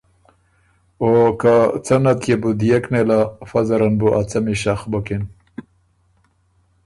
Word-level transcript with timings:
او 1.01 1.09
که 1.41 1.53
څه 1.85 1.95
نه 2.03 2.13
تيې 2.21 2.35
بو 2.41 2.49
ديېک 2.59 2.85
نېله 2.93 3.21
فۀ 3.49 3.59
زرن 3.67 3.93
بُو 3.99 4.07
ا 4.19 4.21
څمی 4.29 4.55
شخ 4.61 4.81
بُکِن 4.91 5.23